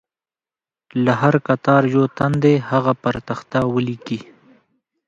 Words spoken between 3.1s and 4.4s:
تخته ولیکي.